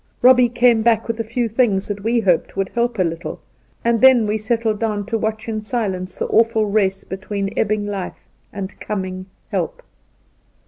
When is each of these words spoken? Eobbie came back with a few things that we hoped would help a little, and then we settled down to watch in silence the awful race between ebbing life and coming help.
Eobbie 0.23 0.49
came 0.51 0.81
back 0.81 1.07
with 1.07 1.19
a 1.19 1.23
few 1.23 1.47
things 1.47 1.87
that 1.87 2.03
we 2.03 2.21
hoped 2.21 2.57
would 2.57 2.69
help 2.69 2.97
a 2.97 3.03
little, 3.03 3.39
and 3.85 4.01
then 4.01 4.25
we 4.25 4.35
settled 4.35 4.79
down 4.79 5.05
to 5.05 5.15
watch 5.15 5.47
in 5.47 5.61
silence 5.61 6.15
the 6.15 6.25
awful 6.29 6.65
race 6.65 7.03
between 7.03 7.53
ebbing 7.55 7.85
life 7.85 8.17
and 8.51 8.79
coming 8.79 9.27
help. 9.51 9.83